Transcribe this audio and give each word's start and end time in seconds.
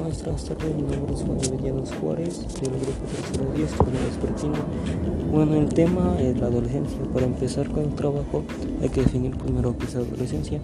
buenas 0.00 0.44
tardes, 0.44 0.74
mi 0.74 0.82
nombre 0.82 1.14
es 1.14 1.22
Juan 1.22 1.38
Avellanos 1.38 1.90
Juárez, 2.00 2.46
del 2.60 2.70
grupo 2.70 3.06
tercero 3.10 3.52
10, 3.54 3.70
torneo. 3.72 4.64
Bueno, 5.32 5.54
el 5.54 5.68
tema 5.72 6.20
es 6.20 6.38
la 6.38 6.46
adolescencia. 6.46 6.98
Para 7.14 7.26
empezar 7.26 7.70
con 7.70 7.84
el 7.84 7.94
trabajo 7.94 8.44
hay 8.82 8.88
que 8.90 9.02
definir 9.02 9.36
primero 9.36 9.76
qué 9.78 9.86
es 9.86 9.96
adolescencia. 9.96 10.60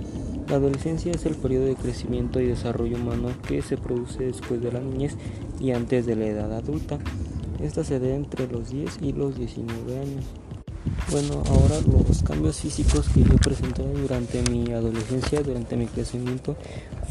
La 0.49 0.57
adolescencia 0.57 1.13
es 1.13 1.25
el 1.25 1.35
periodo 1.35 1.65
de 1.65 1.77
crecimiento 1.77 2.41
y 2.41 2.47
desarrollo 2.47 2.97
humano 2.97 3.31
que 3.47 3.63
se 3.63 3.77
produce 3.77 4.25
después 4.25 4.61
de 4.61 4.73
la 4.73 4.81
niñez 4.81 5.17
y 5.61 5.71
antes 5.71 6.05
de 6.05 6.17
la 6.17 6.27
edad 6.27 6.53
adulta. 6.53 6.99
Esta 7.63 7.85
se 7.85 8.01
da 8.01 8.09
entre 8.09 8.49
los 8.49 8.71
10 8.71 8.99
y 9.03 9.13
los 9.13 9.39
19 9.39 9.99
años. 9.99 10.25
Bueno, 11.13 11.43
ahora 11.51 11.79
los 12.07 12.23
cambios 12.23 12.61
físicos 12.61 13.07
que 13.11 13.23
yo 13.23 13.35
he 13.35 13.39
presentado 13.39 13.87
durante 13.93 14.41
mi 14.49 14.73
adolescencia, 14.73 15.43
durante 15.43 15.77
mi 15.77 15.85
crecimiento, 15.85 16.57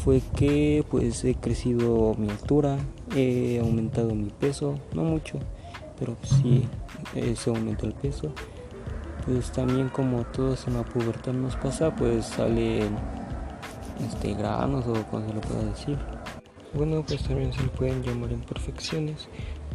fue 0.02 0.20
que 0.34 0.84
pues 0.90 1.24
he 1.24 1.36
crecido 1.36 2.12
mi 2.18 2.28
altura, 2.28 2.78
he 3.14 3.60
aumentado 3.60 4.12
mi 4.12 4.30
peso, 4.30 4.74
no 4.92 5.04
mucho, 5.04 5.38
pero 6.00 6.16
sí 6.24 6.66
eh, 7.14 7.36
se 7.36 7.50
aumentó 7.50 7.86
el 7.86 7.92
peso. 7.92 8.32
Pues 9.24 9.52
también 9.52 9.88
como 9.88 10.24
todos 10.24 10.66
en 10.66 10.74
la 10.74 10.82
pubertad 10.82 11.32
nos 11.32 11.54
pasa, 11.54 11.94
pues 11.94 12.26
salen 12.26 12.96
este, 14.04 14.34
granos 14.34 14.84
o 14.88 14.94
como 15.12 15.28
se 15.28 15.32
lo 15.32 15.40
pueda 15.42 15.62
decir. 15.62 15.96
Bueno, 16.74 17.04
pues 17.06 17.22
también 17.22 17.52
se 17.52 17.62
le 17.62 17.68
pueden 17.68 18.02
llamar 18.02 18.32
imperfecciones. 18.32 19.28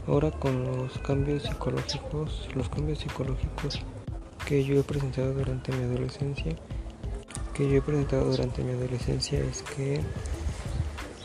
Ahora 0.06 0.32
con 0.32 0.66
los 0.66 0.98
cambios 0.98 1.44
psicológicos, 1.44 2.50
los 2.56 2.68
cambios 2.68 3.00
psicológicos 3.00 3.80
que 4.48 4.64
yo 4.64 4.80
he 4.80 4.84
presentado 4.84 5.34
durante 5.34 5.74
mi 5.74 5.84
adolescencia, 5.84 6.56
que 7.54 7.70
yo 7.70 7.80
he 7.80 7.82
presentado 7.82 8.32
durante 8.32 8.64
mi 8.64 8.72
adolescencia 8.72 9.42
es 9.42 9.62
que 9.62 10.00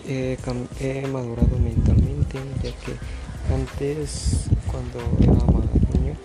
he, 0.09 1.07
madurado 1.07 1.57
mentalmente, 1.57 2.41
ya 2.65 2.73
que 2.81 2.97
antes 3.55 4.47
cuando 4.67 4.99
era 5.21 5.45
más 5.53 5.67
niño 5.95 6.17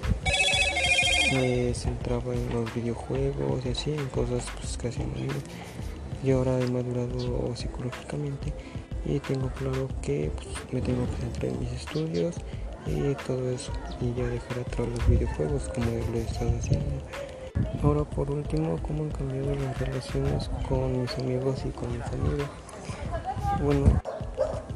me 1.34 1.72
centraba 1.76 2.34
en 2.34 2.50
los 2.50 2.74
videojuegos 2.74 3.64
y 3.66 3.70
así, 3.70 3.92
en 3.92 4.08
cosas 4.08 4.46
pues, 4.60 4.76
casi 4.78 5.02
no 5.02 5.14
y 6.24 6.32
ahora 6.32 6.60
he 6.60 6.68
madurado 6.68 7.56
psicológicamente 7.56 8.54
y 9.06 9.20
tengo 9.20 9.50
claro 9.50 9.88
que 10.02 10.32
pues, 10.36 10.48
me 10.72 10.82
tengo 10.82 11.06
que 11.12 11.18
centrar 11.18 11.54
en 11.54 11.60
mis 11.60 11.72
estudios 11.74 12.34
y 12.88 13.16
todo 13.26 13.50
eso 13.50 13.72
y 14.02 14.14
ya 14.14 14.28
dejar 14.28 14.60
atrás 14.60 14.88
los 14.88 15.08
videojuegos 15.08 15.70
como 15.70 15.86
lo 15.86 16.18
estado 16.18 16.52
haciendo. 16.58 17.02
Ahora 17.84 18.04
por 18.04 18.32
último, 18.32 18.78
cómo 18.82 19.04
han 19.04 19.10
cambiado 19.10 19.56
las 19.56 19.80
relaciones 19.80 20.50
con 20.68 21.02
mis 21.02 21.18
amigos 21.18 21.64
y 21.66 21.70
con 21.70 21.92
mi 21.92 22.00
familia. 22.00 22.50
Bueno, 23.64 24.02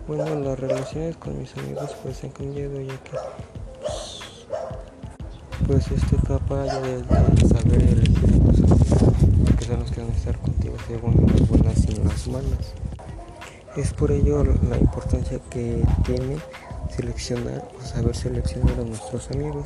bueno, 0.08 0.40
las 0.40 0.60
relaciones 0.60 1.18
con 1.18 1.40
mis 1.40 1.56
amigos 1.58 1.96
pues 2.04 2.24
han 2.24 2.32
cambiado 2.32 2.82
ya 2.82 2.98
que 3.04 3.12
pues, 5.68 5.92
esta 5.92 6.16
etapa 6.16 6.66
ya 6.66 6.80
de, 6.82 7.48
saber 7.48 7.82
elegir 7.82 8.30
a 8.30 8.52
tus 8.52 8.62
amigos 8.62 9.56
que 9.58 9.66
son 9.66 9.80
los 9.80 9.92
que 9.92 10.02
van 10.02 10.10
a 10.10 10.14
estar 10.14 10.38
contigo 10.40 10.76
según 10.88 11.26
las 11.28 11.48
buenas 11.48 11.86
y 11.86 11.96
las 11.96 12.28
malas. 12.28 12.74
Es 13.78 13.94
por 13.94 14.12
ello 14.12 14.44
la 14.44 14.78
importancia 14.78 15.40
que 15.50 15.82
tiene 16.04 16.38
seleccionar 16.96 17.68
o 17.78 17.86
saber 17.86 18.16
seleccionar 18.16 18.80
a 18.80 18.84
nuestros 18.84 19.30
amigos. 19.32 19.66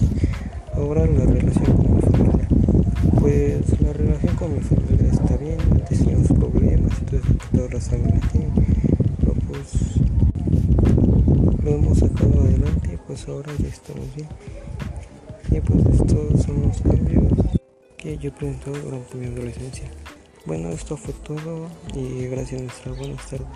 Ahora 0.74 1.06
la 1.06 1.26
relación 1.26 1.78
con 1.78 1.96
mi 1.96 2.02
familia. 2.02 2.48
Pues 3.20 3.82
la 3.82 3.94
relación 3.94 4.36
con 4.36 4.54
mi 4.54 4.60
familia 4.60 5.12
está 5.12 5.38
bien, 5.38 5.58
antes 5.72 6.00
teníamos 6.00 6.28
problemas, 6.28 6.92
entonces 7.00 7.32
todas 7.52 7.74
las 7.74 7.90
familias 7.90 8.32
tienen, 8.32 8.54
pero 9.20 9.34
pues 9.48 9.98
lo 11.64 11.72
hemos 11.72 11.98
sacado 11.98 12.42
adelante 12.42 12.94
y 12.94 12.98
pues 12.98 13.28
ahora 13.28 13.52
ya 13.58 13.68
estamos 13.68 14.16
bien. 14.16 14.30
Y 15.52 15.60
pues 15.62 16.00
estos 16.00 16.44
son 16.44 16.62
los 16.64 16.82
cambios 16.82 17.34
que 17.98 18.18
yo 18.18 18.30
he 18.30 18.32
presentado 18.32 18.78
durante 18.78 19.16
mi 19.16 19.28
adolescencia. 19.28 19.86
Bueno, 20.46 20.70
esto 20.70 20.96
fue 20.96 21.14
todo 21.24 21.68
y 21.96 22.28
gracias 22.28 22.62
nuestra 22.62 22.92
buenas 22.92 23.26
tardes. 23.28 23.48